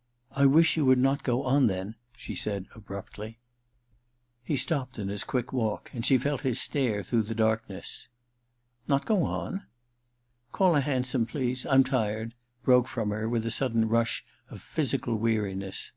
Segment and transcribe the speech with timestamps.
[0.00, 3.40] * I wish you would not go on, then,' she said abruptly.
[4.42, 8.08] He stopped in his quick walk, and she felt his stare through the darkness.
[8.46, 9.64] * Not go on?'
[10.26, 11.66] * Call a hansom, please.
[11.66, 15.92] I'm tired,' broke from her with a sudden rush of physical weariness.